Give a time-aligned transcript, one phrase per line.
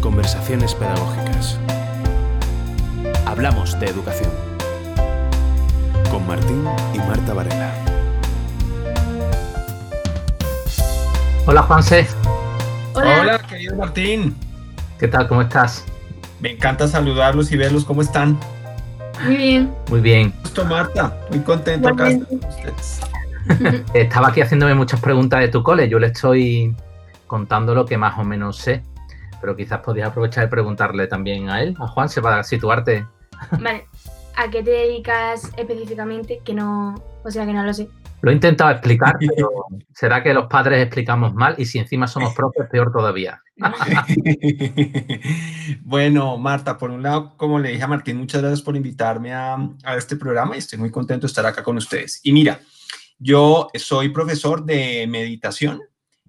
[0.00, 1.58] Conversaciones pedagógicas.
[3.26, 4.30] Hablamos de educación.
[6.10, 7.72] Con Martín y Marta Varela.
[11.46, 12.06] Hola Juanse.
[12.94, 13.20] Hola.
[13.20, 14.36] Hola, querido Martín.
[14.98, 15.26] ¿Qué tal?
[15.26, 15.84] ¿Cómo estás?
[16.40, 17.84] Me encanta saludarlos y verlos.
[17.84, 18.38] ¿Cómo están?
[19.24, 19.74] Muy bien.
[19.90, 20.32] Muy bien.
[20.42, 23.00] Justo Marta, muy contento acá con ustedes.
[23.94, 25.88] Estaba aquí haciéndome muchas preguntas de tu cole.
[25.88, 26.74] Yo le estoy
[27.26, 28.82] contando lo que más o menos sé.
[29.40, 33.06] Pero quizás podías aprovechar y preguntarle también a él, a Juan, para situarte.
[33.52, 33.86] Vale.
[34.36, 36.40] ¿A qué te dedicas específicamente?
[36.44, 36.94] Que no.
[37.24, 37.88] O sea, que no lo sé.
[38.20, 42.34] Lo he intentado explicar, pero será que los padres explicamos mal y si encima somos
[42.34, 43.42] propios, peor todavía.
[45.82, 49.56] bueno, Marta, por un lado, como le dije a Martín, muchas gracias por invitarme a,
[49.84, 52.20] a, este programa y estoy muy contento de estar acá con ustedes.
[52.24, 52.60] Y mira,
[53.18, 55.80] yo soy profesor de meditación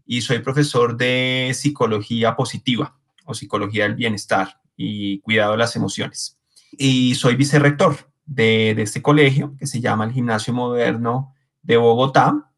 [0.05, 2.98] y soy profesor de psicología positiva
[3.29, 6.39] o psicología del bienestar y cuidado de las emociones.
[6.71, 7.95] Y soy vicerrector
[8.25, 12.51] de, este colegio que se llama el Gimnasio Moderno de Bogotá,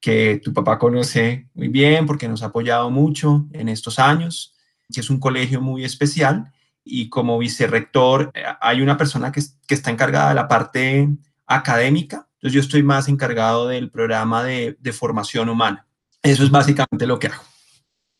[0.00, 4.54] que tu papá conoce muy bien porque nos ha apoyado mucho en estos años,
[4.92, 6.52] que es un colegio muy especial
[6.84, 11.08] y como vicerrector eh, hay una persona que, está encargada de la parte
[11.46, 15.86] académica, entonces yo estoy más encargado del programa de formación humana.
[16.22, 17.42] Eso es básicamente lo que hago.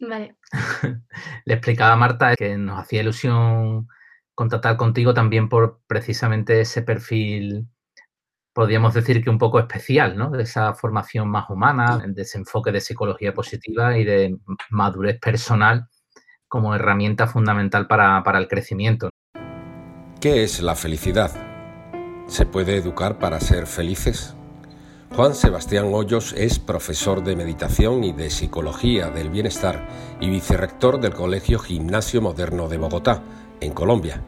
[0.00, 0.36] Vale.
[1.44, 3.88] Le explicaba a Marta que nos hacía ilusión
[4.34, 7.68] contactar contigo también por precisamente ese perfil
[8.58, 10.30] podríamos decir que un poco especial, ¿no?
[10.30, 14.36] De esa formación más humana, de ese enfoque de psicología positiva y de
[14.70, 15.86] madurez personal
[16.48, 19.10] como herramienta fundamental para, para el crecimiento.
[20.20, 21.30] ¿Qué es la felicidad?
[22.26, 24.34] ¿Se puede educar para ser felices?
[25.18, 29.84] Juan Sebastián Hoyos es profesor de meditación y de psicología del bienestar
[30.20, 33.20] y vicerrector del Colegio Gimnasio Moderno de Bogotá,
[33.60, 34.22] en Colombia.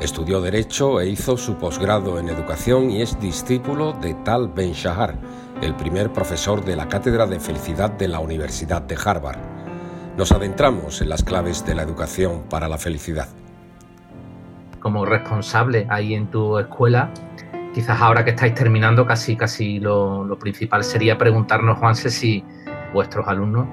[0.00, 5.16] Estudió Derecho e hizo su posgrado en Educación y es discípulo de Tal Ben Shahar,
[5.60, 9.40] el primer profesor de la Cátedra de Felicidad de la Universidad de Harvard.
[10.16, 13.26] Nos adentramos en las claves de la educación para la felicidad.
[14.78, 17.10] Como responsable ahí en tu escuela,
[17.78, 22.42] quizás ahora que estáis terminando, casi, casi lo, lo principal sería preguntarnos, Juanse, si
[22.92, 23.68] vuestros alumnos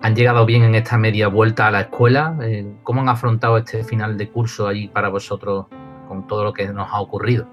[0.00, 2.36] han llegado bien en esta media vuelta a la escuela.
[2.42, 5.66] Eh, ¿Cómo han afrontado este final de curso ahí para vosotros
[6.08, 7.46] con todo lo que nos ha ocurrido?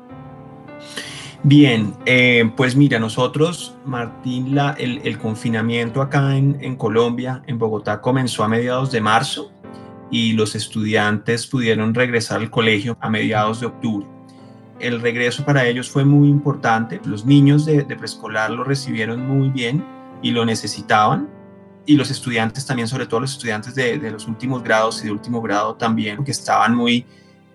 [1.44, 7.59] Bien, eh, pues mira, nosotros, Martín, la, el, el, confinamiento acá en, en, Colombia, en
[7.59, 9.52] Bogotá, comenzó a mediados de marzo
[10.09, 14.19] y los estudiantes pudieron regresar al colegio a mediados de octubre.
[14.79, 17.01] El regreso para ellos fue muy importante.
[17.03, 19.84] Los niños de, preescolar lo recibieron muy bien
[20.22, 21.29] y lo necesitaban
[21.85, 25.41] y los estudiantes también, sobre todo los estudiantes de, los últimos grados y de último
[25.41, 27.06] grado también, que estaban muy,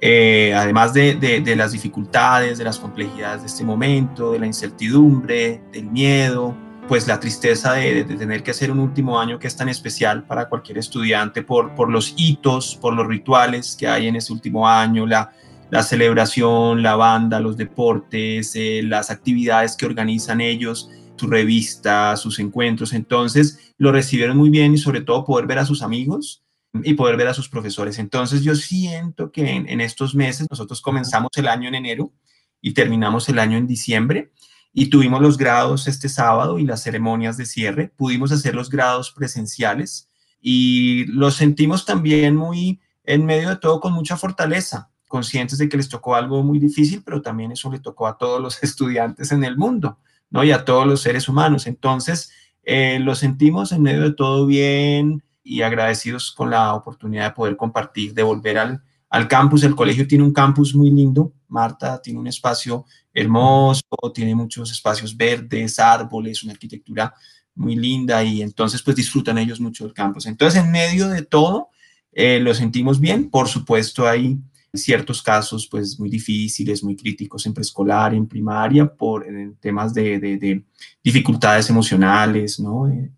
[0.00, 5.86] eh, además de, las dificultades, de las complejidades de este momento, de la incertidumbre, del
[5.86, 6.54] miedo,
[6.88, 10.48] pues la tristeza de, tener que hacer un último año que es tan especial para
[10.48, 15.06] cualquier estudiante por, por los hitos, por los rituales que hay en ese último año,
[15.06, 15.30] la,
[15.74, 22.38] la celebración, la banda, los deportes, eh, las actividades que organizan ellos su revista, sus
[22.38, 22.92] encuentros.
[22.92, 26.44] Entonces lo recibieron muy bien y sobre todo poder ver a sus amigos
[26.84, 27.98] y poder ver a sus profesores.
[27.98, 32.12] Entonces yo siento que en, en estos meses nosotros comenzamos el año en enero
[32.60, 34.30] y terminamos el año en diciembre
[34.72, 37.92] y tuvimos los grados este sábado y las ceremonias de cierre.
[37.96, 40.08] Pudimos hacer los grados presenciales
[40.41, 45.76] y los sentimos también muy en medio de todo con mucha fortaleza, conscientes de que
[45.76, 49.44] les tocó algo muy difícil, pero también eso le tocó a todos los estudiantes en
[49.44, 49.98] el mundo.
[50.34, 50.42] ¿no?
[50.42, 51.69] y a todos los seres humanos.
[51.69, 52.32] Entonces,
[52.64, 57.56] eh, lo sentimos en medio de todo bien y agradecidos con la oportunidad de poder
[57.56, 59.62] compartir, de volver al, al campus.
[59.62, 61.32] El colegio tiene un campus muy lindo.
[61.47, 67.14] Marta tiene un espacio hermoso, tiene muchos espacios verdes, árboles, una arquitectura
[67.54, 70.26] muy linda y entonces pues disfrutan ellos mucho del campus.
[70.26, 71.69] Entonces, en medio de todo,
[72.10, 73.30] eh, lo sentimos bien.
[73.30, 74.36] Por supuesto, hay
[74.78, 80.18] ciertos casos pues muy difíciles, muy críticos en preescolar, en primaria, por en temas de,
[80.18, 80.65] de, de,
[81.03, 82.88] dificultades emocionales, ¿no?
[82.88, 83.10] Eh,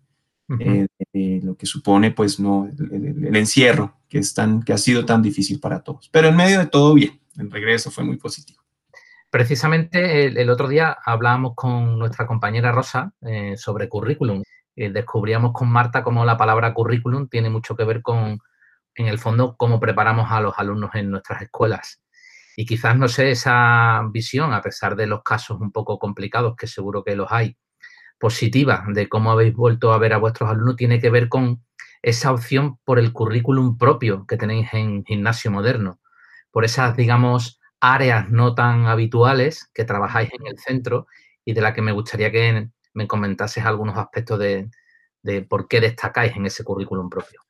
[0.49, 0.87] uh -huh.
[1.13, 4.77] eh, lo que supone pues no el, el, el, encierro que es tan que ha
[4.77, 6.09] sido tan difícil para todos.
[6.11, 8.61] Pero en medio de todo bien, el regreso fue muy positivo.
[9.29, 14.41] Precisamente el, el otro día hablábamos con nuestra compañera Rosa eh, sobre currículum.
[14.75, 18.39] descubríamos con Marta cómo la palabra currículum tiene mucho que ver con
[18.97, 22.01] en el fondo, cómo preparamos a los alumnos en nuestras escuelas.
[22.55, 26.67] Y quizás, no sé, esa visión, a pesar de los casos un poco complicados, que
[26.67, 27.57] seguro que los hay,
[28.19, 31.63] positiva de cómo habéis vuelto a ver a vuestros alumnos, tiene que ver con
[32.01, 35.99] esa opción por el currículum propio que tenéis en gimnasio moderno,
[36.51, 41.07] por esas, digamos, áreas no tan habituales que trabajáis en el centro
[41.45, 44.69] y de la que me gustaría que me comentases algunos aspectos de,
[45.47, 47.41] por qué destacáis en ese currículum propio.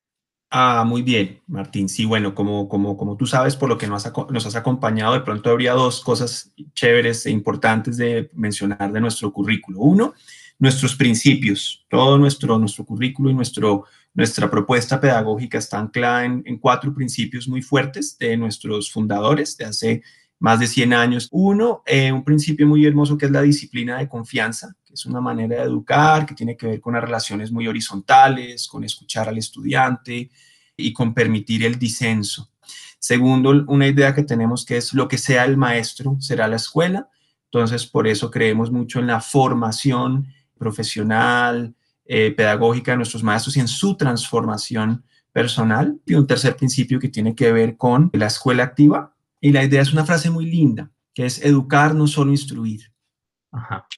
[0.50, 1.90] Ah, muy bien, Martín.
[1.90, 5.50] Sí, bueno, como, como, como tú sabes, por lo que nos, has acompañado, de pronto
[5.50, 9.82] habría dos cosas chéveres e importantes de mencionar de nuestro currículo.
[9.82, 10.14] Uno,
[10.58, 11.86] nuestros principios.
[11.90, 17.62] Todo nuestro, nuestro currículo y nuestro, nuestra propuesta pedagógica está anclada en, cuatro principios muy
[17.62, 20.02] fuertes de nuestros fundadores de hace
[20.40, 21.28] más de 100 años.
[21.32, 25.58] Uno, eh, un principio muy hermoso que es la disciplina de confianza, es una manera
[25.58, 30.32] de educar, que tiene que ver con las relaciones muy horizontales, con escuchar al estudiante
[30.76, 32.50] y con permitir el disenso.
[32.98, 37.10] Segundo, una idea que tenemos que es lo que sea el maestro será la escuela.
[37.46, 40.28] Entonces, por eso creemos mucho en la formación
[40.58, 46.00] profesional, eh, pedagógica de nuestros maestros y en su transformación personal.
[46.08, 49.16] Y un tercer principio que tiene que ver con la escuela activa.
[49.40, 52.92] Y la idea es una frase muy linda, que es educar, no solo instruir.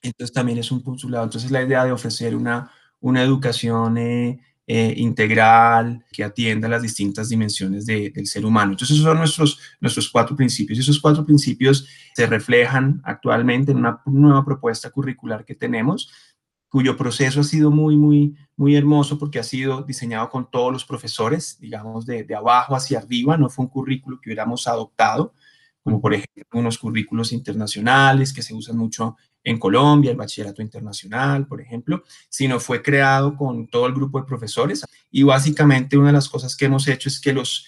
[0.02, 1.24] Entonces también es un postulado.
[1.24, 2.70] Entonces la idea de ofrecer una,
[3.00, 8.72] una educación eh, eh, integral que atienda las distintas dimensiones del ser humano.
[8.72, 10.78] Entonces esos son nuestros, nuestros cuatro principios.
[10.78, 16.10] Y esos cuatro principios se reflejan actualmente en una nueva propuesta curricular que tenemos
[16.70, 20.84] cuyo proceso ha sido muy, muy, muy hermoso porque ha sido diseñado con todos los
[20.84, 25.34] profesores, digamos, de, de abajo hacia arriba, no fue un currículo que hubiéramos adoptado,
[25.82, 31.46] como por ejemplo unos currículos internacionales que se usan mucho en Colombia, el bachillerato internacional,
[31.46, 34.84] por ejemplo, sino fue creado con todo el grupo de profesores.
[35.10, 37.66] Y básicamente una de las cosas que hemos hecho es que los,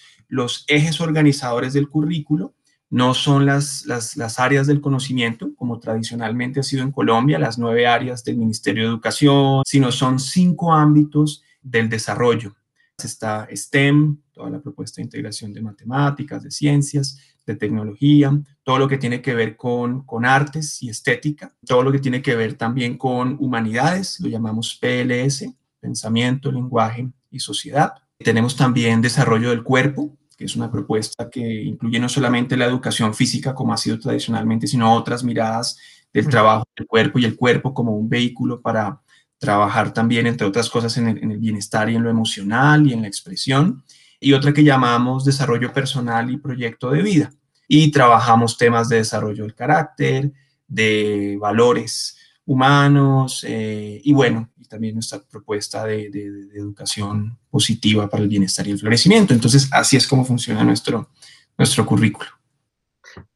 [0.67, 2.53] ejes organizadores del currículo
[2.89, 7.87] no son las, las, áreas del conocimiento, como tradicionalmente ha sido en Colombia, las nueve
[7.87, 12.55] áreas del Ministerio de Educación, sino son cinco ámbitos del desarrollo.
[13.03, 18.31] Está STEM, toda la propuesta de integración de matemáticas, de ciencias, de tecnología,
[18.63, 22.21] todo lo que tiene que ver con, con artes y estética, todo lo que tiene
[22.21, 25.45] que ver también con humanidades, lo llamamos PLS,
[25.79, 27.93] pensamiento, lenguaje y sociedad.
[28.17, 33.13] Tenemos también desarrollo del cuerpo, que es una propuesta que incluye no solamente la educación
[33.13, 35.77] física como ha sido tradicionalmente, sino otras miradas
[36.13, 39.01] del trabajo del cuerpo y el cuerpo como un vehículo para
[39.39, 43.07] trabajar también, entre otras cosas, en el, bienestar y en lo emocional y en la
[43.07, 43.83] expresión.
[44.23, 47.31] Y otra que llamamos desarrollo personal y proyecto de vida.
[47.67, 50.31] Y trabajamos temas de desarrollo del carácter,
[50.67, 56.07] de valores humanos eh, y bueno, también nuestra propuesta de,
[56.55, 59.33] educación positiva para el bienestar y el florecimiento.
[59.33, 61.09] Entonces, así es como funciona nuestro,
[61.57, 62.29] nuestro currículo.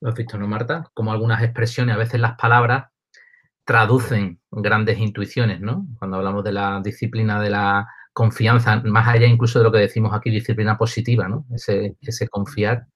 [0.02, 0.90] Lo has visto, ¿no, Marta?
[0.94, 2.86] Como algunas expresiones, a veces las palabras
[3.64, 5.88] traducen grandes intuiciones, ¿no?
[6.00, 7.88] Cuando hablamos de la disciplina de la
[8.18, 11.46] confianza, más allá incluso de lo que decimos aquí, disciplina positiva, ¿no?
[11.54, 12.88] Ese, ese confiar.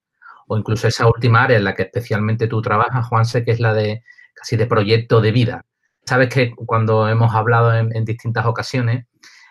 [0.48, 3.72] O incluso esa última área en la que especialmente tú trabajas, Juanse, que es la
[3.76, 4.04] de
[4.34, 5.66] casi de proyecto de vida,
[6.04, 9.06] Sabes que cuando hemos hablado en, distintas ocasiones,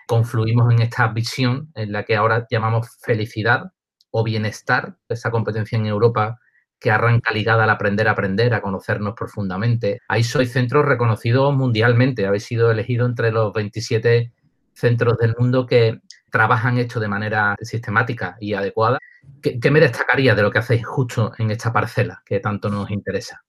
[0.08, 3.70] confluimos en esta visión en la que ahora llamamos felicidad
[4.10, 6.40] o bienestar, esa competencia en Europa
[6.80, 10.00] que arranca ligada al aprender a aprender, a conocernos profundamente.
[10.08, 14.32] Ahí sois centros reconocidos mundialmente, habéis sido elegidos entre los 27
[14.80, 16.00] centros del mundo que
[16.30, 18.98] trabajan esto de manera sistemática y adecuada.
[19.42, 22.90] ¿Qué, ¿Qué, me destacaría de lo que hacéis justo en esta parcela que tanto nos
[22.90, 23.42] interesa?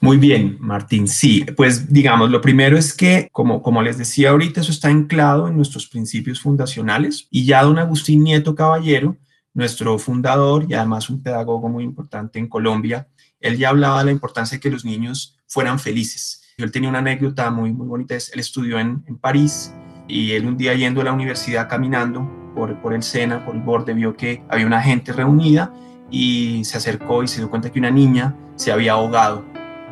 [0.00, 1.08] Muy bien, Martín.
[1.08, 5.48] Sí, pues digamos, lo primero es que, como, como les decía ahorita, eso está anclado
[5.48, 9.16] en nuestros principios fundacionales y ya don Agustín Nieto Caballero,
[9.54, 13.08] nuestro fundador y además un pedagogo muy importante en Colombia,
[13.40, 16.42] él ya hablaba de la importancia de que los niños fueran felices.
[16.58, 19.72] Él tenía una anécdota muy, muy bonita, él estudió en, en París
[20.08, 23.60] y él un día yendo a la universidad caminando por, por el Sena, por el
[23.60, 25.72] borde, vio que había una gente reunida
[26.10, 29.44] y se acercó y se dio cuenta que una niña se había ahogado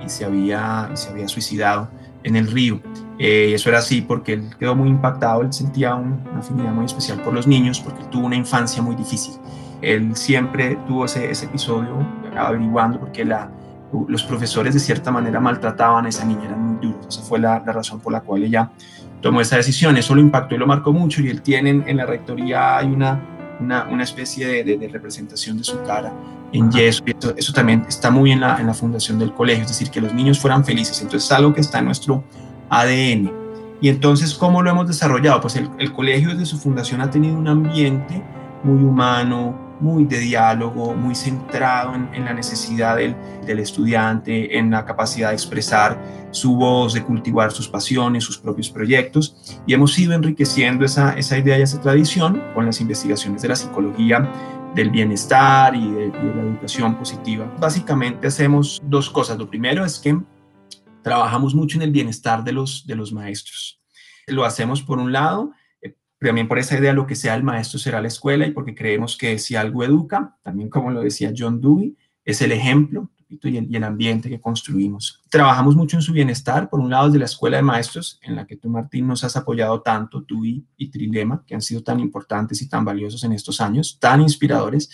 [0.05, 1.89] y se había, se había suicidado
[2.25, 2.81] en el río.
[3.19, 7.23] Eh, eso era así porque él quedó muy impactado, él sentía una afinidad muy especial
[7.23, 9.35] por los niños porque tuvo una infancia muy difícil.
[9.83, 11.97] Él siempre tuvo ese, ese episodio
[12.37, 13.51] averiguando porque la,
[14.09, 17.07] los profesores de cierta manera maltrataban a esa niña, eran muy duros.
[17.09, 18.71] Esa fue la, la, razón por la cual ella
[19.21, 19.97] tomó esa decisión.
[19.97, 23.21] Eso lo impactó y lo marcó mucho y él tiene en, la rectoría hay una,
[23.61, 26.13] una, una especie de, de representación de su cara
[26.53, 27.03] en yeso.
[27.37, 30.13] Eso, también está muy en la, en la fundación del colegio, es decir, que los
[30.15, 31.01] niños fueran felices.
[31.01, 32.25] Entonces es algo que está en nuestro
[32.71, 33.33] ADN.
[33.81, 35.41] Y entonces, ¿cómo lo hemos desarrollado?
[35.41, 38.23] Pues el, el colegio desde su fundación ha tenido un ambiente
[38.63, 43.15] muy humano, muy de diálogo, muy centrado en, la necesidad del,
[43.47, 48.69] del, estudiante, en la capacidad de expresar su voz, de cultivar sus pasiones, sus propios
[48.71, 49.61] proyectos.
[49.67, 53.57] Y hemos ido enriqueciendo esa, esa idea y esa tradición con las investigaciones de la
[53.57, 54.31] psicología
[54.77, 57.51] del bienestar y de, la educación positiva.
[57.59, 59.39] Básicamente hacemos dos cosas.
[59.39, 60.21] Lo primero es que
[61.03, 63.81] trabajamos mucho en el bienestar de los, de los maestros.
[64.27, 65.53] Lo hacemos por un lado,
[66.19, 69.17] también por esa idea, lo que sea el maestro será la escuela y porque creemos
[69.17, 73.85] que si algo educa, también como lo decía John Dewey, es el ejemplo y el,
[73.85, 75.23] ambiente que construimos.
[75.29, 78.47] Trabajamos mucho en su bienestar, por un lado desde la Escuela de Maestros, en la
[78.47, 82.63] que tú, Martín, nos has apoyado tanto, tú y, Trilema, que han sido tan importantes
[82.63, 84.91] y tan valiosos en estos años, tan inspiradores.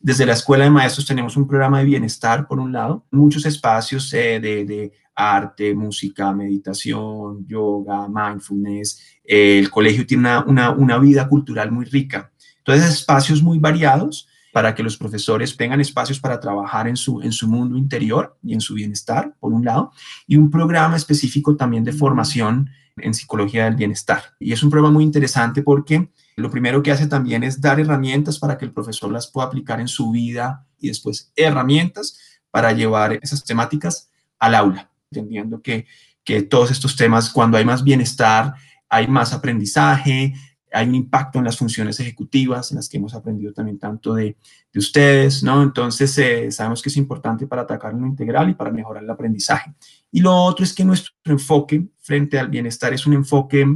[0.00, 4.12] Desde la Escuela de Maestros tenemos un programa de bienestar, por un lado, muchos espacios
[4.12, 9.02] eh, de, arte, música, meditación, yoga, mindfulness.
[9.24, 12.30] el colegio tiene una, una, una vida cultural muy rica.
[12.58, 17.32] Entonces, espacios muy variados para que los profesores tengan espacios para trabajar en su, en
[17.32, 19.92] su mundo interior y en su bienestar, por un lado,
[20.26, 24.22] y un programa específico también de formación en psicología del bienestar.
[24.38, 28.38] Y es un programa muy interesante porque lo primero que hace también es dar herramientas
[28.38, 32.18] para que el profesor las pueda aplicar en su vida y después herramientas
[32.50, 35.86] para llevar esas temáticas al aula, entendiendo que,
[36.24, 38.54] que todos estos temas, cuando hay más bienestar,
[38.88, 40.34] hay más aprendizaje,
[40.72, 44.36] hay un impacto en las funciones ejecutivas, en las que hemos aprendido también tanto de,
[44.72, 45.62] de ustedes, ¿no?
[45.62, 49.74] Entonces, eh, sabemos que es importante para atacar lo integral y para mejorar el aprendizaje.
[50.12, 53.66] Y lo otro es que nuestro enfoque frente al bienestar es un enfoque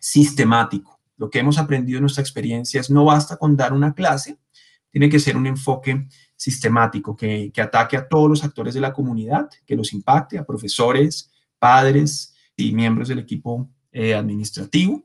[0.00, 1.00] sistemático.
[1.16, 4.38] Lo que hemos aprendido en nuestra experiencia es no basta con dar una clase,
[4.90, 6.06] tiene que ser un enfoque
[6.38, 10.46] sistemático que, que ataque a todos los actores de la comunidad, que los impacte, a
[10.46, 15.04] profesores, padres y miembros del equipo eh, administrativo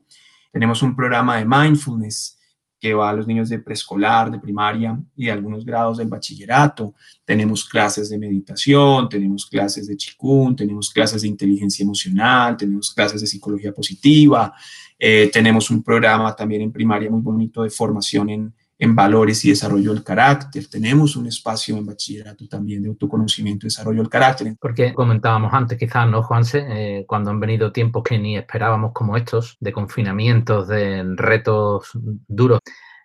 [0.54, 2.38] tenemos un programa de mindfulness
[2.78, 6.94] que va a los niños de preescolar, de primaria y de algunos grados del bachillerato.
[7.24, 13.20] Tenemos clases de meditación, tenemos clases de chikun, tenemos clases de inteligencia emocional, tenemos clases
[13.20, 14.54] de psicología positiva,
[14.96, 19.50] eh, tenemos un programa también en primaria muy bonito de formación en, en valores y
[19.50, 20.66] desarrollo del carácter.
[20.68, 24.54] Tenemos un espacio en bachillerato también de autoconocimiento y desarrollo del carácter.
[24.60, 26.64] Porque comentábamos antes, quizás, ¿no, Juanse?
[26.68, 31.90] Eh, cuando han venido tiempos que ni esperábamos como estos, de confinamientos, de retos
[32.26, 32.60] duros,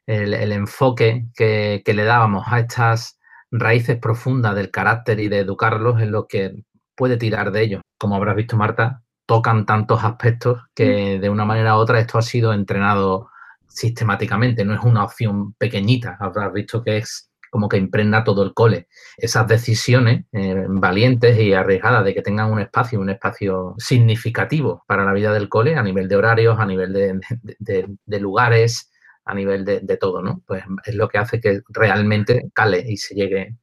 [0.08, 3.20] el, enfoque que, que le dábamos a estas
[3.52, 6.64] raíces profundas del carácter y de educarlos es lo que
[6.96, 7.82] puede tirar de ellos.
[8.00, 11.22] Como habrás visto, Marta, tocan tantos aspectos que mm.
[11.22, 13.30] de una manera u otra esto ha sido entrenado
[13.70, 18.54] sistemáticamente, no es una opción pequeñita, habrás visto que es como que impregna todo el
[18.54, 18.88] cole.
[19.18, 25.04] Esas decisiones eh, valientes y arriesgadas de que tengan un espacio, un espacio significativo para
[25.04, 28.92] la vida del cole a nivel de horarios, a nivel de, lugares,
[29.26, 30.44] a nivel de, todo, ¿no?
[30.46, 33.56] Pues es lo que hace que realmente cale y se llegue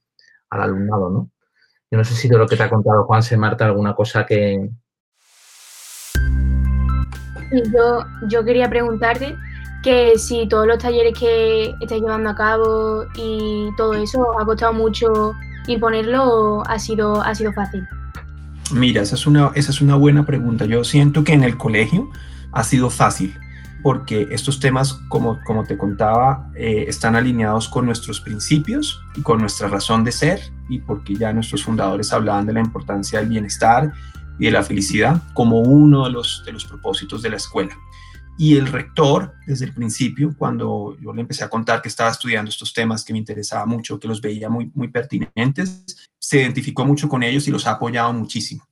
[0.51, 1.31] al alumnado, ¿no?
[1.91, 4.27] Yo no sé si de lo que te ha contado Juan se Marta alguna cosa
[4.27, 4.69] que...
[7.73, 9.37] Yo, yo quería preguntarte
[9.87, 14.73] que si todos los talleres que estáis llevando a cabo y todo eso ha costado
[14.73, 15.33] mucho
[15.69, 17.87] imponerlo ha sido, ha sido fácil.
[18.73, 20.64] Mira, esa es, una, esa es una buena pregunta.
[20.64, 22.11] Yo siento que en el colegio
[22.50, 23.33] ha sido fácil
[23.85, 29.38] porque estos temas, como, como te contaba, eh, están alineados con nuestros principios y con
[29.38, 33.93] nuestra razón de ser y porque ya nuestros fundadores hablaban de la importancia del bienestar
[34.37, 37.76] y de la felicidad como uno de los, de los propósitos de la escuela.
[38.38, 42.50] Y el rector, desde el principio, cuando yo le empecé a contar que estaba estudiando
[42.50, 47.09] estos temas que me interesaba mucho, que los veía muy, muy pertinentes, se identificó mucho
[47.09, 48.66] con ellos y los ha apoyado muchísimo.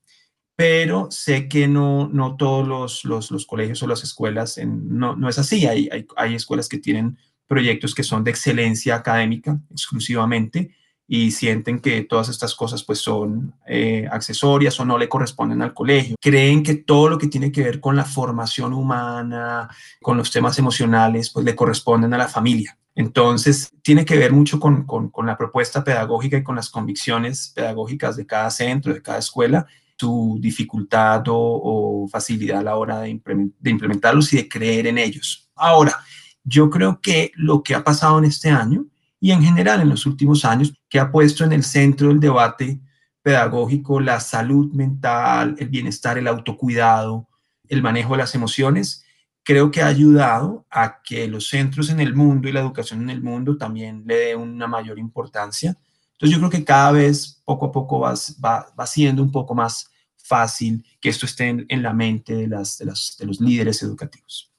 [0.56, 5.28] Pero sé que no, no todos los, los, colegios o las escuelas, en, no, no
[5.28, 5.66] es así.
[5.66, 10.74] Hay, hay escuelas que tienen proyectos que son de excelencia académica exclusivamente
[11.06, 15.74] y sienten que todas estas cosas pues son eh, accesorias o no le corresponden al
[15.74, 16.16] colegio.
[16.20, 19.68] Creen que todo lo que tiene que ver con la formación humana,
[20.00, 22.78] con los temas emocionales, pues le corresponden a la familia.
[22.94, 28.16] Entonces, tiene que ver mucho con, con, la propuesta pedagógica y con las convicciones pedagógicas
[28.16, 29.66] de cada centro, de cada escuela,
[29.98, 33.20] su dificultad o, facilidad a la hora de,
[33.58, 35.50] de implementarlos y de creer en ellos.
[35.56, 35.98] Ahora,
[36.44, 38.86] yo creo que lo que ha pasado en este año
[39.24, 42.82] y en general en los últimos años, que ha puesto en el centro del debate
[43.22, 47.26] pedagógico la salud mental, el bienestar, el autocuidado,
[47.66, 49.02] el manejo de las emociones,
[49.42, 53.08] creo que ha ayudado a que los centros en el mundo y la educación en
[53.08, 55.74] el mundo también le dé una mayor importancia.
[56.12, 58.12] Entonces yo creo que cada vez poco a poco va,
[58.44, 62.84] va, siendo un poco más fácil que esto esté en, la mente de, las, de,
[62.84, 64.52] de, los líderes educativos.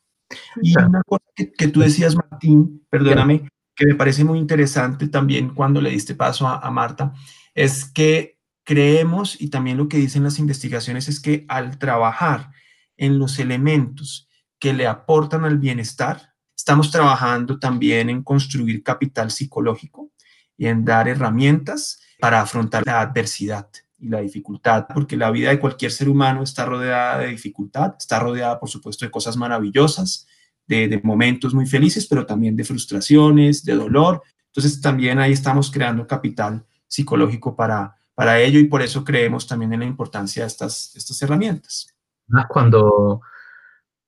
[0.59, 5.53] Y una cosa que, que tú decías, Martín, perdóname, que me parece muy interesante también
[5.53, 7.13] cuando le diste paso a, a Marta,
[7.53, 12.51] es que creemos, y también lo que dicen las investigaciones, es que al trabajar
[12.97, 14.27] en los elementos
[14.59, 20.11] que le aportan al bienestar, estamos trabajando también en construir capital psicológico
[20.57, 25.59] y en dar herramientas para afrontar la adversidad y la dificultad, porque la vida de
[25.59, 30.27] cualquier ser humano está rodeada de dificultad, está rodeada, por supuesto, de cosas maravillosas,
[30.67, 34.21] de, momentos muy felices, pero también de frustraciones, de dolor.
[34.47, 39.73] Entonces, también ahí estamos creando capital psicológico para, para ello y por eso creemos también
[39.73, 41.93] en la importancia de estas, estas herramientas.
[42.27, 43.21] Más cuando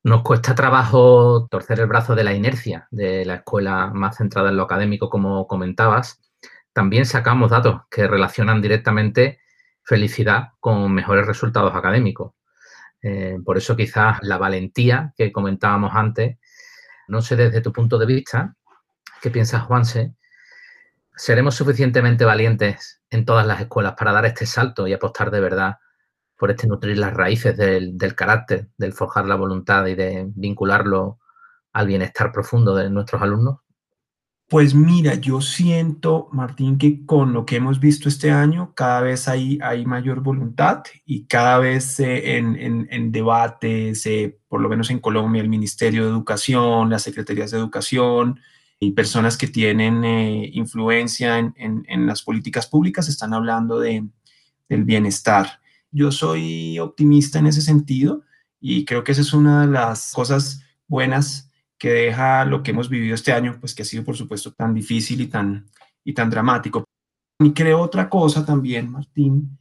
[0.04, 4.58] nos cuesta trabajo torcer el brazo de la inercia de la escuela más centrada en
[4.58, 6.22] lo académico, como comentabas,
[6.72, 9.40] también sacamos datos que relacionan directamente
[9.84, 12.34] felicidad con mejores resultados académicos.
[13.02, 16.38] Eh, por eso quizás la valentía que comentábamos antes,
[17.08, 18.56] no sé desde tu punto de vista,
[19.22, 20.16] ¿qué piensas Juanse?
[21.16, 25.78] ¿Seremos suficientemente valientes en todas las escuelas para dar este salto y apostar de verdad
[26.38, 31.20] por este nutrir las raíces del, del carácter, del forjar la voluntad y de vincularlo
[31.74, 33.60] al bienestar profundo de nuestros alumnos?
[34.50, 39.28] Pues mira, yo siento, Martín, que con lo que hemos visto este año, cada vez
[39.28, 44.08] hay, mayor voluntad y cada vez en, debates,
[44.48, 48.40] por lo menos en Colombia, el Ministerio de Educación, las Secretarías de Educación
[48.80, 54.08] y personas que tienen eh, influencia en, en, las políticas públicas están hablando de,
[54.70, 55.60] del bienestar.
[55.92, 58.22] Yo soy optimista en ese sentido
[58.62, 61.47] y creo que esa es una de las cosas buenas
[61.78, 64.74] que deja lo que hemos vivido este año, pues que ha sido por supuesto tan
[64.74, 65.66] difícil y tan,
[66.04, 66.84] y tan dramático.
[67.40, 69.58] Y creo otra cosa también, Martín,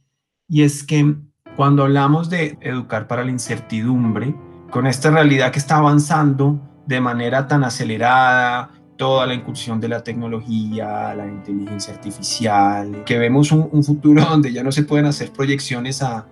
[0.47, 1.15] y es que
[1.55, 4.35] cuando hablamos de educar para la incertidumbre,
[4.71, 10.03] con esta realidad que está avanzando de manera tan acelerada, toda la incursión de la
[10.03, 15.31] tecnología, la inteligencia artificial, que vemos un, un futuro donde ya no se pueden hacer
[15.31, 16.25] proyecciones a,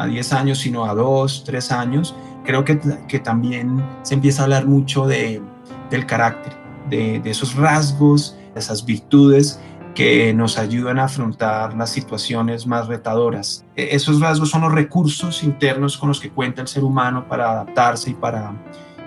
[0.00, 2.14] a 10 años, sino a 2, 3 años,
[2.44, 5.42] creo que, que también se empieza a hablar mucho de,
[5.90, 6.54] del carácter,
[6.88, 9.60] de, esos rasgos, esas virtudes
[9.94, 13.64] que nos ayudan a afrontar las situaciones más retadoras.
[13.76, 17.50] E, esos rasgos son los recursos internos con los que cuenta el ser humano para
[17.50, 18.54] adaptarse y para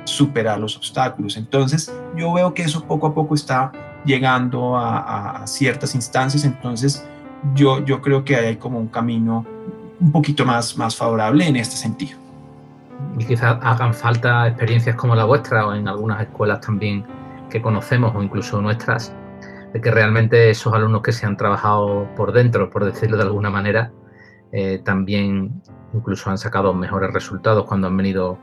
[0.04, 1.38] superar los obstáculos.
[1.38, 3.72] Entonces, yo veo que eso poco a poco está
[4.06, 7.04] llegando a, a ciertas instancias, entonces
[7.56, 9.46] yo, yo creo que hay como un camino
[10.00, 12.18] un poquito más, más favorable en este sentido.
[13.18, 17.06] Y quizás hagan falta experiencias como la vuestra o en algunas escuelas también
[17.50, 19.14] que conocemos o incluso nuestras,
[19.74, 23.50] de que realmente esos alumnos que se han trabajado por dentro, por decirlo de alguna
[23.50, 23.92] manera,
[24.52, 25.62] eh, también
[25.94, 28.38] incluso han sacado mejores resultados cuando han venido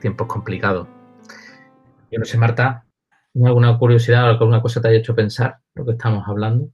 [0.00, 0.88] tiempos complicados.
[2.10, 2.84] Yo no sé, Marta,
[3.44, 6.70] ¿alguna curiosidad o alguna cosa te haya hecho pensar lo que estamos hablando?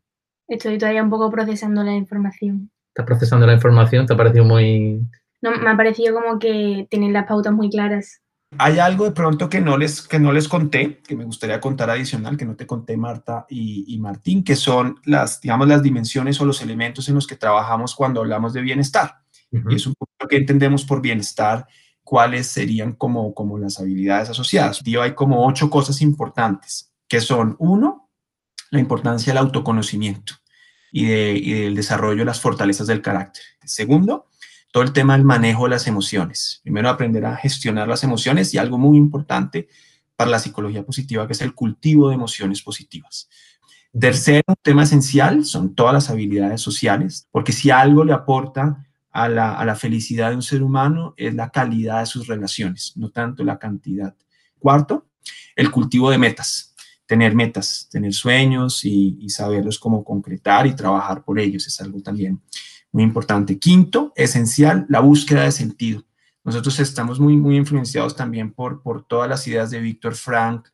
[0.47, 5.01] Estoy todavía un poco procesando la información estás procesando la información, ¿te ha parecido muy...?
[5.43, 8.21] No, me ha parecido como que tienen las pautas muy claras.
[8.57, 11.91] Hay algo de pronto que no les, que no les conté, que me gustaría contar
[11.91, 16.45] adicional, que no te conté Marta y, Martín, que son las, digamos, las dimensiones o
[16.45, 19.17] los elementos en los que trabajamos cuando hablamos de bienestar.
[19.51, 21.67] Y es un poco lo que entendemos por bienestar,
[22.05, 24.85] cuáles serían como, como las habilidades asociadas.
[24.85, 28.09] Tío, hay como ocho cosas importantes, que son, uno,
[28.71, 30.35] la importancia del autoconocimiento
[30.97, 33.43] y, del desarrollo de las fortalezas del carácter.
[33.65, 34.29] Segundo,
[34.71, 36.61] todo el tema del manejo de las emociones.
[36.63, 39.69] Primero, aprender a gestionar las emociones y algo muy importante
[40.15, 43.29] para la psicología positiva, que es el cultivo de emociones positivas.
[43.99, 49.29] Tercero, un tema esencial son todas las habilidades sociales, porque si algo le aporta a
[49.29, 53.11] la, a la, felicidad de un ser humano es la calidad de sus relaciones, no
[53.11, 54.15] tanto la cantidad.
[54.61, 55.07] Cuarto,
[55.57, 56.74] el cultivo de metas
[57.07, 61.67] tener metas, tener sueños y, saberlos cómo concretar y trabajar por ellos.
[61.67, 62.41] Es algo también
[62.93, 63.59] muy importante.
[63.59, 66.05] Quinto, esencial, la búsqueda de sentido.
[66.45, 70.69] Nosotros estamos muy, muy influenciados también por, por todas las ideas de Víctor Frank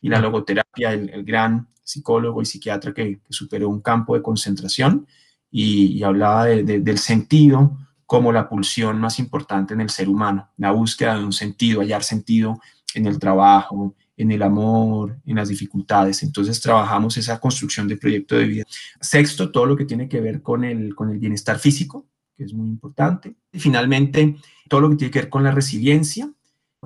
[0.00, 5.06] y la logoterapia, el, gran psicólogo y psiquiatra que, superó un campo de concentración
[5.50, 11.18] y, hablaba del sentido como la pulsión más importante en el ser humano, la búsqueda
[11.18, 12.60] de un sentido, hallar sentido
[12.94, 16.22] en el trabajo, en el amor, en las dificultades.
[16.22, 18.64] Entonces trabajamos esa construcción de proyecto de vida.
[19.00, 22.54] Sexto, todo lo que tiene que ver con el, con el bienestar físico, que es
[22.54, 23.34] muy importante.
[23.52, 24.36] Y finalmente,
[24.68, 26.30] todo lo que tiene que ver con la resiliencia.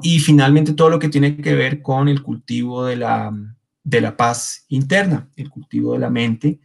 [0.03, 3.33] Y finalmente, todo lo que tiene que ver con el cultivo de la,
[3.85, 6.61] de la paz interna, el cultivo de la mente,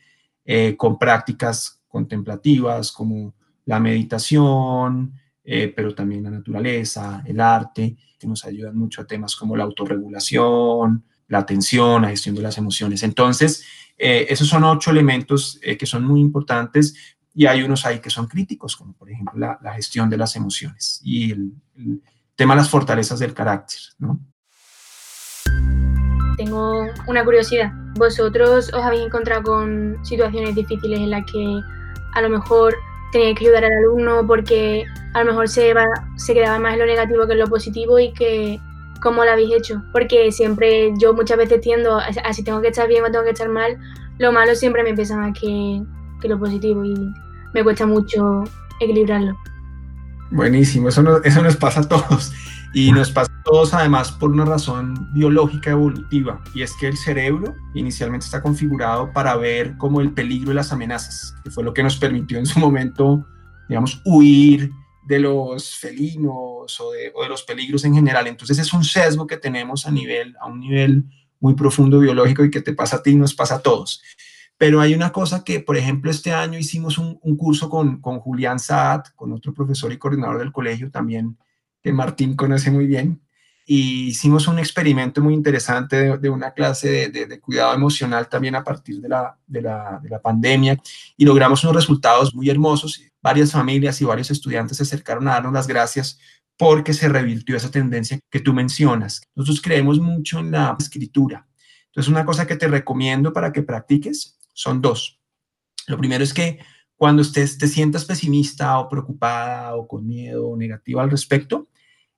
[0.45, 3.34] eh, con prácticas contemplativas como
[3.65, 5.13] la meditación,
[5.45, 9.63] eh, pero también la naturaleza, el arte, que nos ayudan mucho a temas como la
[9.63, 13.03] autorregulación, la atención, la gestión de las emociones.
[13.03, 13.63] Entonces,
[13.97, 16.95] Eh, esos son ocho elementos eh, que son muy importantes
[17.34, 20.99] y hay unos ahí que son críticos, como por ejemplo la, gestión de las emociones
[21.03, 22.01] y el, el,
[22.36, 23.79] tema de las fortalezas del carácter.
[23.97, 24.19] ¿no?
[26.36, 27.71] Tengo una curiosidad.
[27.97, 31.62] ¿Vosotros os habéis encontrado con situaciones difíciles en las que
[32.13, 32.75] a lo mejor
[33.15, 35.86] teníais que ayudar al alumno porque a lo mejor se, va,
[36.17, 38.60] se quedaba más en lo negativo que en lo positivo y que
[39.01, 39.82] cómo lo habéis hecho?
[39.93, 43.30] Porque siempre yo muchas veces tiendo a, si tengo que estar bien o tengo que
[43.30, 43.78] estar mal,
[44.17, 45.82] lo malo siempre me pesa más que,
[46.21, 46.93] que lo positivo y
[47.54, 48.43] me cuesta mucho
[48.82, 49.38] equilibrarlo.
[50.32, 52.34] Buenísimo, eso, eso nos pasa a todos.
[52.77, 56.97] Y nos pasa a todos además por una razón biológica evolutiva, y es que el
[56.97, 61.73] cerebro inicialmente está configurado para ver como el peligro y las amenazas, que fue lo
[61.73, 63.25] que nos permitió en su momento,
[63.69, 64.71] digamos, huir
[65.07, 68.27] de los felinos o de, o de los peligros en general.
[68.27, 71.05] Entonces es un sesgo que tenemos a, nivel, a un nivel
[71.39, 74.01] muy profundo biológico y que te pasa a ti y nos pasa a todos.
[74.57, 78.59] Pero hay una cosa que, por ejemplo, este año hicimos un, curso con, con, Julián
[78.59, 81.38] Saad, con otro profesor y coordinador del colegio también,
[81.85, 83.21] que Martín conoce muy bien,
[83.63, 88.99] y hicimos un experimento muy interesante de, una clase de, cuidado emocional también a partir
[88.99, 90.81] de la, la, de la pandemia,
[91.15, 93.03] y logramos unos resultados muy hermosos.
[93.21, 96.19] Varias familias y varios estudiantes se acercaron a darnos las gracias
[96.57, 99.21] porque se revirtió esa tendencia que tú mencionas.
[99.35, 101.47] Nosotros creemos mucho en la escritura.
[101.87, 105.19] Entonces, una cosa que te recomiendo para que practiques son dos.
[105.85, 106.57] Lo primero es que
[106.95, 111.67] cuando estés, te sientas pesimista o preocupada o con miedo o negativa al respecto,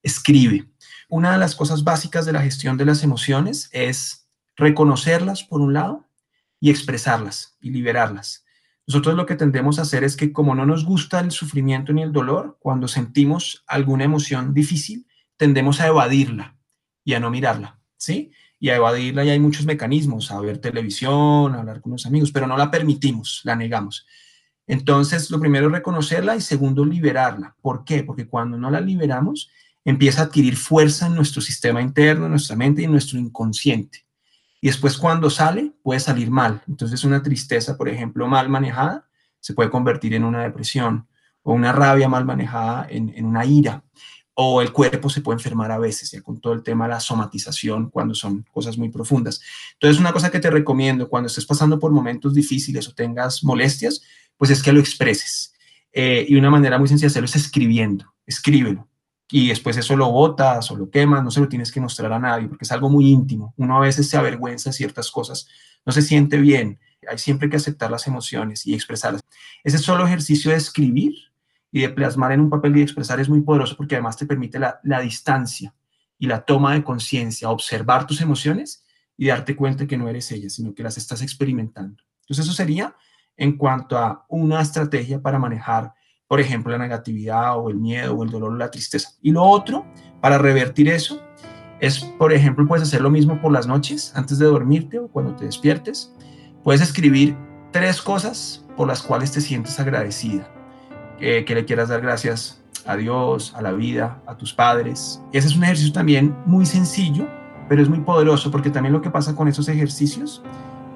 [0.08, 0.68] escribe.
[1.10, 5.74] Una de las cosas básicas de la gestión de las emociones es reconocerlas por un
[5.74, 6.06] lado
[6.60, 8.46] y expresarlas y liberarlas.
[8.88, 12.02] Nosotros lo que tendemos a hacer es que como no nos gusta el sufrimiento ni
[12.02, 16.58] el dolor, cuando sentimos alguna emoción difícil, tendemos a evadirla
[17.04, 18.32] y a no mirarla, ¿sí?
[18.60, 22.32] y a evadirla y hay muchos mecanismos, a ver televisión, a hablar con los amigos,
[22.32, 24.06] pero no la permitimos, la negamos.
[24.66, 27.56] Entonces, lo primero es reconocerla y segundo, liberarla.
[27.62, 28.04] ¿Por qué?
[28.04, 29.50] Porque cuando no la liberamos,
[29.88, 34.06] empieza a adquirir fuerza en nuestro sistema interno, en nuestra mente y en nuestro inconsciente.
[34.60, 36.62] Y después cuando sale, puede salir mal.
[36.68, 39.08] Entonces, una tristeza, por ejemplo, mal manejada,
[39.40, 41.08] se puede convertir en una depresión
[41.42, 43.82] o una rabia mal manejada en, una ira
[44.34, 47.00] o el cuerpo se puede enfermar a veces, ya con todo el tema de la
[47.00, 49.40] somatización, cuando son cosas muy profundas.
[49.74, 54.02] Entonces, una cosa que te recomiendo cuando estés pasando por momentos difíciles o tengas molestias,
[54.36, 55.54] pues es que lo expreses.
[55.94, 58.86] Eh, y una manera muy sencilla de hacerlo es escribiendo, escríbelo.
[59.30, 62.20] Y después eso lo botas o lo quemas, no se lo tienes que mostrar a
[62.20, 63.54] nadie, porque es algo muy íntimo.
[63.58, 65.48] Uno a veces se avergüenza de ciertas cosas,
[65.86, 66.80] no se siente bien.
[67.10, 69.22] Hay siempre que aceptar las emociones y expresarlas.
[69.64, 71.14] Ese solo ejercicio de escribir
[71.72, 74.60] y de plasmar en un papel y expresar es muy poderoso porque además te permite
[74.60, 75.74] la, distancia
[76.18, 78.84] y la toma de conciencia, observar tus emociones
[79.18, 82.02] y darte cuenta que no eres ella, sino que las estás experimentando.
[82.22, 82.96] Entonces eso sería
[83.36, 85.94] en cuanto a una estrategia para manejar,
[86.28, 89.12] por ejemplo, la negatividad o el miedo o el dolor o la tristeza.
[89.22, 89.86] Y lo otro,
[90.22, 91.22] para revertir eso,
[91.80, 95.36] es, por ejemplo, puedes hacer lo mismo por las noches, antes de dormirte o cuando
[95.36, 96.14] te despiertes.
[96.64, 97.36] Puedes escribir
[97.72, 100.52] tres cosas por las cuales te sientes agradecida
[101.18, 105.22] que, le quieras dar gracias a Dios, a la vida, a tus padres.
[105.34, 107.28] Ese es un ejercicio también muy sencillo,
[107.68, 110.44] pero es muy poderoso porque también lo que pasa con esos ejercicios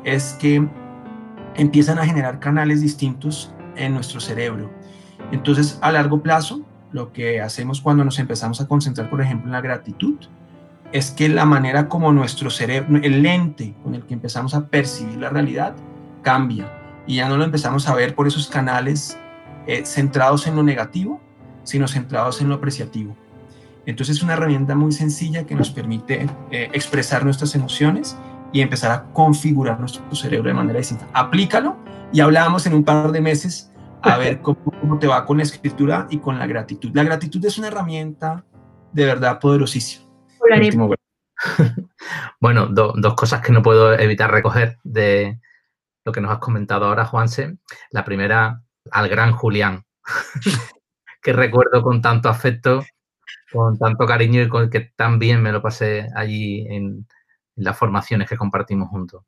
[0.03, 0.67] es que
[1.55, 4.71] empiezan a generar canales distintos en nuestro cerebro.
[5.31, 9.53] Entonces, a largo plazo, lo que hacemos cuando nos empezamos a concentrar, por ejemplo, en
[9.53, 10.15] la gratitud,
[10.91, 15.17] es que la manera como nuestro cerebro, el lente con el que empezamos a percibir
[15.17, 15.75] la realidad,
[16.21, 16.71] cambia
[17.07, 19.17] y ya no lo empezamos a ver por esos canales
[19.67, 21.21] eh, centrados en lo negativo,
[21.63, 23.15] sino centrados en lo apreciativo.
[23.85, 28.17] Entonces es una herramienta muy sencilla que nos permite eh, expresar nuestras emociones
[28.51, 31.07] y empezar a configurar nuestro cerebro de manera distinta.
[31.13, 31.77] Aplícalo
[32.11, 33.70] y hablamos en un par de meses
[34.03, 36.91] a ver cómo, te va con la escritura y con la gratitud.
[36.93, 38.43] La gratitud es una herramienta
[38.91, 40.07] de verdad poderosísima.
[42.39, 45.39] Bueno, dos cosas que no puedo evitar recoger de
[46.03, 47.57] lo que nos has comentado ahora, Juanse.
[47.91, 49.85] La primera, al gran Julián,
[51.21, 52.83] que recuerdo con tanto afecto,
[53.51, 57.07] con tanto cariño y con que tan bien me lo pasé allí en,
[57.55, 59.23] las formaciones que compartimos juntos.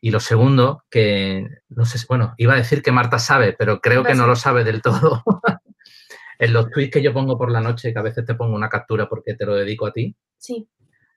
[0.00, 4.02] Y lo segundo, que no sé, bueno, iba a decir que Marta sabe, pero creo
[4.02, 5.22] que no lo sabe del todo.
[6.38, 8.70] en los tweets que yo pongo por la noche, que a veces te pongo una
[8.70, 10.16] captura porque te lo dedico a ti.
[10.38, 10.66] Sí.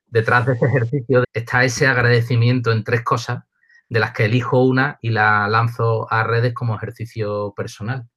[0.05, 3.43] Detrás de ese ejercicio está ese agradecimiento en tres cosas
[3.87, 8.07] de las que elijo una y la lanzo a redes como ejercicio personal.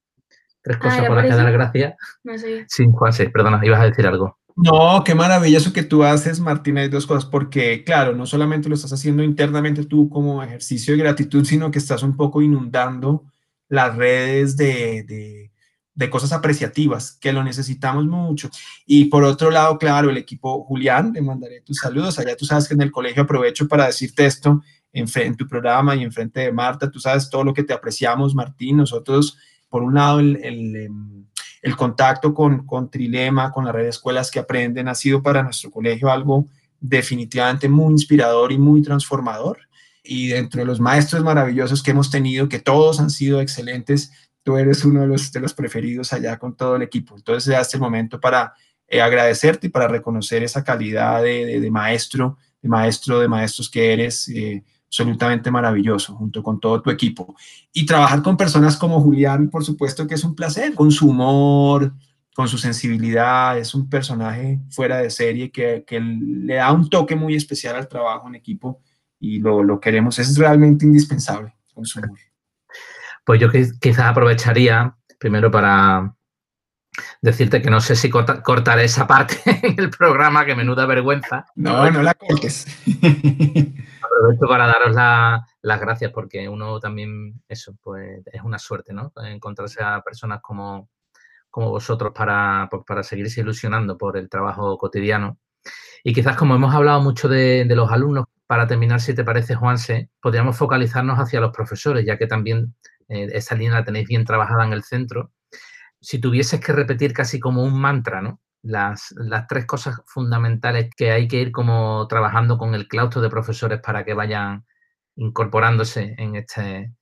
[0.62, 1.94] Tres cosas por las que dar gracias.
[2.24, 2.64] No sé.
[2.66, 4.40] Sí, Juan, sí, perdona, ibas a decir algo.
[4.58, 6.80] No, qué maravilla eso que tú haces, Martina.
[6.80, 11.02] Hay dos cosas, porque claro, no solamente lo estás haciendo internamente tú como ejercicio de
[11.02, 13.24] gratitud, sino que estás un poco inundando
[13.68, 15.50] las redes de,
[15.94, 18.48] de, cosas apreciativas, que lo necesitamos mucho.
[18.86, 22.18] Y por otro lado, claro, el equipo Julián, le mandaré tus saludos.
[22.18, 25.94] Allá tú sabes que en el colegio aprovecho para decirte esto en, en tu programa
[25.96, 26.90] y en frente de Marta.
[26.90, 28.78] Tú sabes todo lo que te apreciamos, Martín.
[28.78, 29.36] Nosotros,
[29.68, 31.15] por un lado, el, el em,
[31.66, 35.42] el contacto con, con Trilema, con la red de escuelas que aprenden, ha sido para
[35.42, 36.46] nuestro colegio algo
[36.78, 39.58] definitivamente muy inspirador y muy transformador.
[40.04, 44.12] Y dentro de los maestros maravillosos que hemos tenido, que todos han sido excelentes,
[44.44, 47.16] tú eres uno de los, de los preferidos allá con todo el equipo.
[47.16, 48.54] Entonces, hasta el momento para
[48.86, 54.28] eh, agradecerte y para reconocer esa calidad de, maestro, de maestro, de maestros que eres.
[54.28, 54.62] Eh,
[54.96, 57.34] absolutamente maravilloso junto con todo tu equipo.
[57.72, 61.92] Y trabajar con personas como Julián, por supuesto que es un placer, con su humor,
[62.34, 67.14] con su sensibilidad, es un personaje fuera de serie que, que le da un toque
[67.14, 68.80] muy especial al trabajo en equipo
[69.20, 72.18] y lo, lo queremos, es realmente indispensable con su humor.
[73.24, 76.14] Pues yo quizás aprovecharía primero para
[77.20, 81.46] decirte que no sé si cortaré esa parte en el programa, que menuda vergüenza.
[81.54, 82.66] No, no la cortes.
[84.06, 84.94] Aprovecho para daros
[85.62, 89.12] las gracias porque uno también, eso, pues es una suerte, ¿no?
[89.24, 90.88] Encontrarse a personas como,
[91.50, 95.38] como vosotros para, pues, para seguirse ilusionando por el trabajo cotidiano.
[96.04, 100.10] Y quizás como hemos hablado mucho de, los alumnos, para terminar, si te parece, Juanse,
[100.20, 102.74] podríamos focalizarnos hacia los profesores, ya que también
[103.08, 105.32] eh, esa línea la tenéis bien trabajada en el centro
[106.00, 108.40] si tuvieses que repetir casi como un mantra, ¿no?
[108.66, 113.30] Las, las, tres cosas fundamentales que hay que ir como trabajando con el claustro de
[113.30, 114.64] profesores para que vayan
[115.14, 116.92] incorporándose en este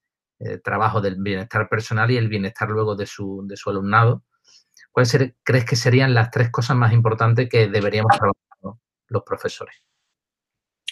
[0.41, 4.25] eh, trabajo del bienestar personal y el bienestar luego de su, de su alumnado.
[4.93, 9.75] ¿Cuáles crees que serían las tres cosas más importantes que deberíamos trabajar los profesores?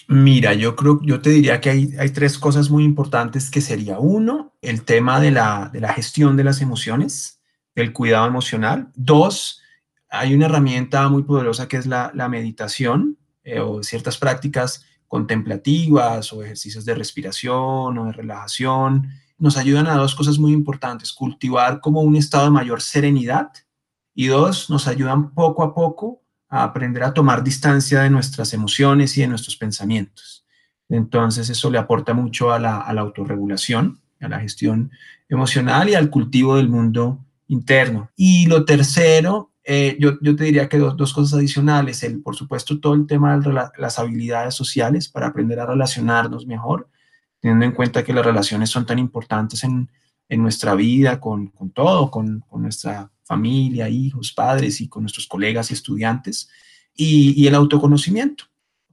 [0.08, 3.98] Mira, yo creo, yo te diría que hay, hay, tres cosas muy importantes que sería
[3.98, 7.42] uno, el tema de la, de la gestión de las emociones
[7.74, 8.90] el cuidado emocional.
[8.94, 9.61] Dos,
[10.12, 16.42] hay una herramienta muy poderosa que es la, meditación eh, o ciertas prácticas contemplativas o
[16.42, 19.08] ejercicios de respiración o de relajación.
[19.38, 23.52] Nos ayudan a dos cosas muy importantes, cultivar como un estado de mayor serenidad
[24.14, 29.16] y dos, nos ayudan poco a poco a aprender a tomar distancia de nuestras emociones
[29.16, 30.44] y de nuestros pensamientos.
[30.90, 34.90] Entonces eso le aporta mucho a la, a la autorregulación, a la gestión
[35.30, 38.10] emocional y al cultivo del mundo interno.
[38.14, 42.02] Y lo tercero, eh, yo, yo, te diría que dos, dos, cosas adicionales.
[42.02, 46.88] El, por supuesto, todo el tema de las habilidades sociales para aprender a relacionarnos mejor,
[47.40, 49.88] teniendo en cuenta que las relaciones son tan importantes en,
[50.28, 55.26] en nuestra vida, con, con todo, con, con, nuestra familia, hijos, padres y con nuestros
[55.26, 56.48] colegas y estudiantes.
[56.94, 58.44] Y, y el autoconocimiento.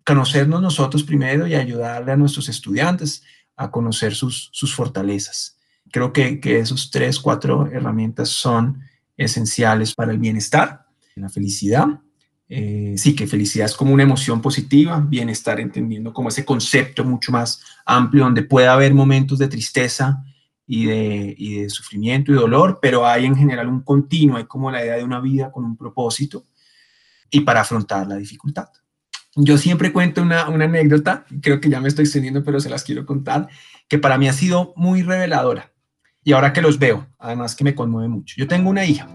[0.05, 3.23] Conocernos nosotros primero y ayudarle a nuestros estudiantes
[3.55, 5.59] a conocer sus, sus fortalezas
[5.91, 8.81] creo que, que esos tres, cuatro herramientas son
[9.19, 11.87] esenciales para el bienestar, la felicidad.
[12.47, 17.31] Eh, sí, que felicidad es como una emoción positiva, bienestar entendiendo como ese concepto mucho
[17.31, 20.23] más amplio donde puede haber momentos de tristeza
[20.65, 24.95] y de, sufrimiento y dolor, pero hay en general un continuo, hay como la idea
[24.95, 26.45] de una vida con un propósito
[27.29, 28.69] y para afrontar la dificultad.
[29.35, 32.83] Yo siempre cuento una, una anécdota, creo que ya me estoy extendiendo, pero se las
[32.83, 33.47] quiero contar,
[33.87, 35.71] que para mí ha sido muy reveladora
[36.29, 38.35] y ahora que los veo, además que me conmueve mucho.
[38.37, 39.07] Yo tengo una hija,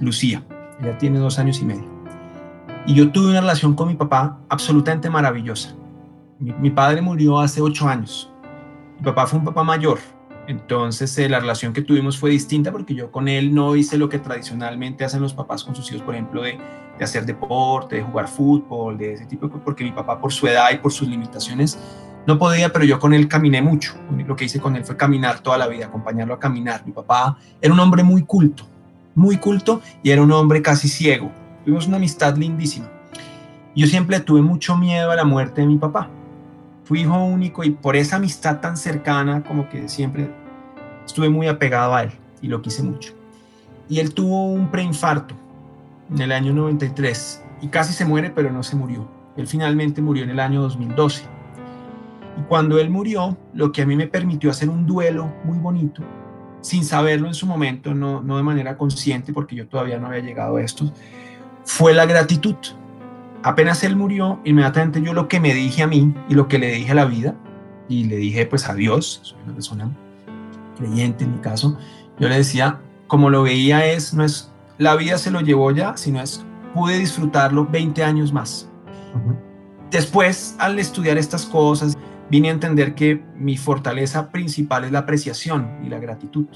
[0.00, 0.42] Lucía,
[0.80, 1.84] ella tiene dos años y medio.
[2.86, 5.76] Y yo tuve una relación con mi papá absolutamente maravillosa.
[6.38, 8.32] Mi, padre murió hace ocho años.
[8.96, 9.98] Mi papá fue un papá mayor.
[10.46, 14.08] Entonces eh, la relación que tuvimos fue distinta porque yo con él no hice lo
[14.08, 16.58] que tradicionalmente hacen los papás con sus hijos, por ejemplo, de,
[16.96, 20.46] de hacer deporte, de jugar fútbol, de ese tipo de porque mi papá por su
[20.46, 21.78] edad y por sus limitaciones
[22.26, 23.94] no podía, pero yo con él caminé mucho.
[24.26, 26.82] Lo que hice con él fue caminar toda la vida, acompañarlo a caminar.
[26.86, 28.64] Mi papá era un hombre muy culto,
[29.14, 31.30] muy culto y era un hombre casi ciego.
[31.64, 32.90] Tuvimos una amistad lindísima.
[33.76, 36.08] Yo siempre tuve mucho miedo a la muerte de mi papá.
[36.84, 40.30] Fui hijo único y por esa amistad tan cercana, como que siempre
[41.04, 43.12] estuve muy apegado a él y lo quise mucho.
[43.88, 45.34] Y él tuvo un preinfarto
[46.10, 49.06] en el año 93 y casi se muere, pero no se murió.
[49.36, 51.33] Él finalmente murió en el año 2012
[52.38, 56.02] y cuando él murió, lo que a mí me permitió hacer un duelo muy bonito,
[56.60, 60.20] sin saberlo en su momento, no, no de manera consciente, porque yo todavía no había
[60.20, 60.92] llegado a esto,
[61.64, 62.56] fue la gratitud.
[63.42, 66.72] Apenas él murió, inmediatamente yo lo que me dije a mí y lo que le
[66.72, 67.34] dije a la vida,
[67.88, 69.90] y le dije pues a Dios, soy una persona
[70.76, 71.78] creyente en mi caso,
[72.18, 75.96] yo le decía, como lo veía es, no es, la vida se lo llevó ya,
[75.96, 76.44] sino es
[76.74, 78.68] pude disfrutarlo 20 años más.
[79.90, 81.96] Después, al estudiar estas cosas,
[82.30, 86.46] vine a entender que mi fortaleza principal es la apreciación y la gratitud.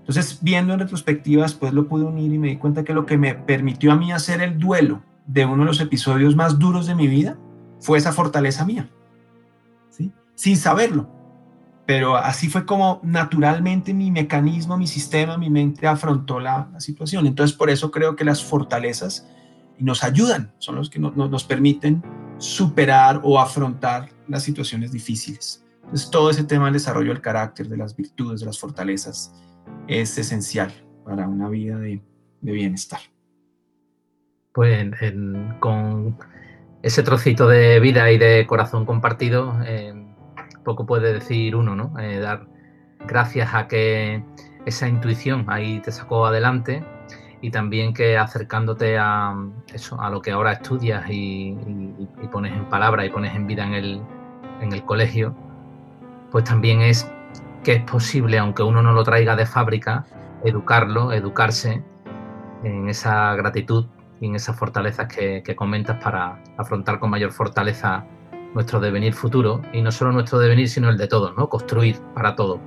[0.00, 3.16] Entonces, viendo en retrospectiva, después lo pude unir y me di cuenta que lo que
[3.16, 6.94] me permitió a mí hacer el duelo de uno de los episodios más duros de
[6.94, 7.38] mi vida
[7.80, 8.90] fue esa fortaleza mía,
[10.34, 11.08] sin saberlo.
[11.86, 17.26] Pero así fue como naturalmente mi mecanismo, mi sistema, mi mente afrontó la, situación.
[17.26, 19.28] Entonces, por eso creo que las fortalezas
[19.78, 22.02] nos ayudan, son los que nos permiten
[22.38, 25.64] superar o afrontar las situaciones difíciles.
[25.82, 29.34] Entonces, todo ese tema del desarrollo del carácter, de las virtudes, de las fortalezas,
[29.86, 30.72] es esencial
[31.04, 32.02] para una vida de,
[32.40, 33.00] bienestar.
[34.52, 34.90] Pues
[35.60, 36.18] con
[36.82, 39.54] ese trocito de vida y de corazón compartido,
[40.64, 41.96] poco puede decir uno, ¿no?
[42.00, 42.48] Eh, dar
[43.06, 44.24] gracias a que
[44.66, 46.84] esa intuición ahí te sacó adelante
[47.44, 49.36] y también que acercándote a
[49.74, 51.54] eso, a lo que ahora estudias y,
[52.32, 54.00] pones en palabra y pones en vida en el,
[54.62, 55.36] en el colegio,
[56.30, 57.06] pues también es
[57.62, 60.06] que es posible, aunque uno no lo traiga de fábrica,
[60.42, 61.84] educarlo, educarse
[62.62, 63.88] en esa gratitud
[64.22, 68.06] y en esas fortalezas que, que comentas para afrontar con mayor fortaleza
[68.54, 71.50] nuestro devenir futuro y no solo nuestro devenir, sino el de todos, ¿no?
[71.50, 72.58] Construir para todo,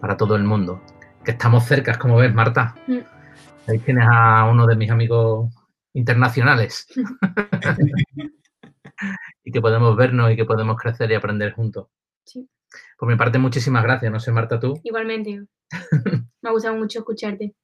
[0.00, 0.80] para todo el mundo.
[1.22, 2.74] Que estamos cerca, como ves, Marta.
[2.86, 3.14] Mm.
[3.66, 5.50] Ahí tienes a uno de mis amigos
[5.94, 6.86] internacionales.
[9.44, 11.88] y que podemos vernos y que podemos crecer y aprender juntos.
[12.24, 12.48] Sí.
[12.98, 14.12] Por mi parte, muchísimas gracias.
[14.12, 14.78] No sé, Marta, tú.
[14.82, 15.44] Igualmente.
[16.42, 17.54] Me ha gustado mucho escucharte.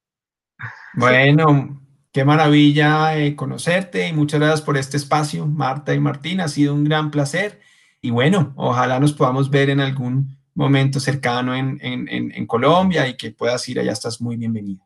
[0.93, 6.41] Bueno, qué maravilla eh, conocerte y muchas gracias por este espacio, Marta y Martín.
[6.41, 7.59] Ha sido un gran placer.
[8.01, 13.31] Y bueno, ojalá nos podamos ver en algún momento cercano en, en Colombia y que
[13.31, 13.91] puedas ir allá.
[13.91, 14.83] Estás muy bienvenida.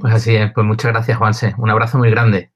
[0.00, 1.54] Pues así es, pues muchas gracias, Juanse.
[1.58, 2.52] Un abrazo muy grande.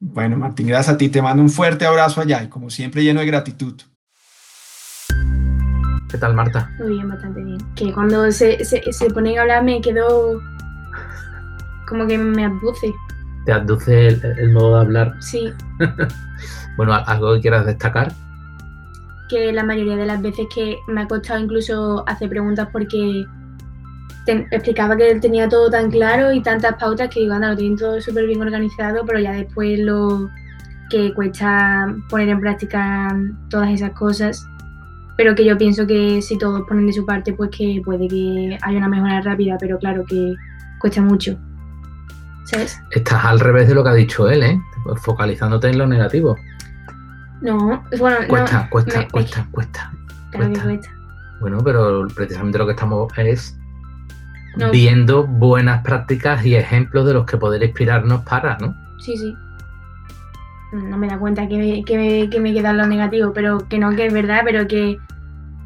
[0.00, 1.08] Bueno, Martín, gracias a ti.
[1.08, 3.80] Te mando un fuerte abrazo allá y como siempre lleno de gratitud.
[6.08, 6.70] ¿Qué tal, Marta?
[6.78, 7.58] Muy bien, bastante bien.
[7.74, 10.40] Que cuando se, se, ponen a hablar me quedo
[11.88, 12.94] como que me abduce.
[13.44, 15.14] ¿Te abduce el, modo de hablar?
[15.20, 15.52] Sí.
[16.76, 18.12] bueno, ¿algo que quieras destacar?
[19.28, 23.26] Que la mayoría de las veces que me ha costado incluso hacer preguntas porque
[24.32, 27.76] explicaba que él tenía todo tan claro y tantas pautas que iban a lo tienen
[27.76, 30.28] todo súper bien organizado, pero ya después lo
[30.90, 33.16] que cuesta poner en práctica
[33.50, 34.46] todas esas cosas.
[35.16, 38.56] Pero que yo pienso que si todos ponen de su parte, pues que puede que
[38.62, 40.34] haya una mejora rápida, pero claro que
[40.80, 41.36] cuesta mucho.
[42.44, 42.80] ¿Sabes?
[42.92, 44.60] Estás al revés de lo que ha dicho él, ¿eh?
[45.02, 46.36] Focalizándote en lo negativo.
[47.40, 49.92] No, bueno, cuesta, cuesta, cuesta, cuesta,
[50.32, 50.90] cuesta.
[51.40, 53.57] Bueno, pero precisamente lo que estamos es
[54.72, 58.74] viendo buenas prácticas y ejemplos de los que poder inspirarnos para, ¿no?
[58.98, 59.34] Sí, sí.
[60.72, 64.06] No me da cuenta que me, que me, queda lo negativo, pero que no, que
[64.06, 64.98] es verdad, pero que,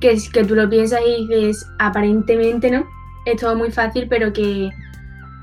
[0.00, 2.84] que, que tú lo piensas y dices, aparentemente, ¿no?
[3.26, 4.70] Es todo muy fácil, pero que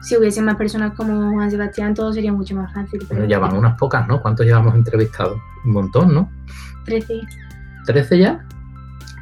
[0.01, 3.05] si hubiesen más personas como Juan Sebastián, todo sería mucho más fácil.
[3.09, 4.21] Pero ya van unas pocas, ¿no?
[4.21, 5.37] ¿Cuántos llevamos entrevistados?
[5.65, 6.31] Un montón, ¿no?
[6.85, 7.21] Trece.
[7.85, 8.45] ¿Trece ya?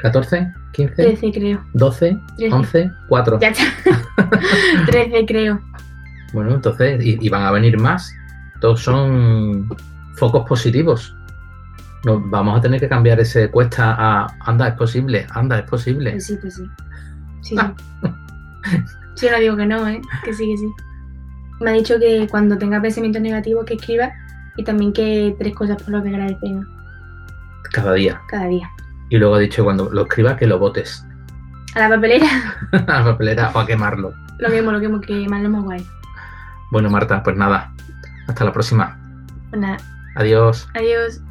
[0.04, 0.54] ¿14?
[0.78, 1.66] 15, 13 creo.
[1.74, 2.20] 12,
[2.52, 3.40] 11, 4.
[3.40, 3.64] Ya está.
[4.86, 5.60] 13 creo.
[6.34, 8.14] Bueno, entonces, y, van a venir más.
[8.62, 9.68] Todos son
[10.18, 11.16] focos positivos.
[12.06, 16.12] Nos vamos a tener que cambiar ese cuesta a anda, es posible, anda, es posible.
[16.12, 16.64] Pues sí, pues sí.
[17.42, 20.00] Sí, Yo no digo que no, ¿eh?
[20.24, 20.68] Que sí, que sí.
[21.60, 24.12] Me ha dicho que cuando tenga pensamientos negativos que escriba
[24.58, 26.68] y también que tres cosas por lo que agradecen.
[27.72, 28.22] Cada día.
[28.30, 28.70] Cada día.
[29.10, 31.06] Y luego ha dicho cuando lo escriba que lo votes.
[31.76, 32.28] ¿A la papelera?
[32.72, 34.14] a la papelera o a quemarlo.
[34.40, 35.86] Lo quemo, lo quemo, que más lo más guay.
[36.72, 37.72] Bueno, Marta, pues nada.
[38.28, 38.98] Hasta la próxima.
[39.50, 39.78] Pues nada.
[40.16, 40.68] Adiós.
[40.74, 41.22] Adiós.